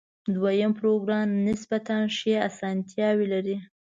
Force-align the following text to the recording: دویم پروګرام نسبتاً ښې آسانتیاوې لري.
دویم 0.35 0.71
پروګرام 0.79 1.27
نسبتاً 1.47 1.97
ښې 2.15 2.33
آسانتیاوې 2.47 3.25
لري. 3.33 3.57